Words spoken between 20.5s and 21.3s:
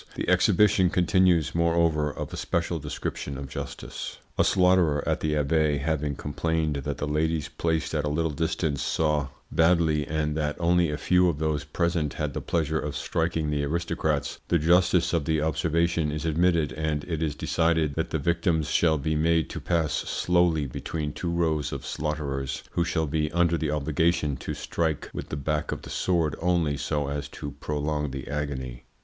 between two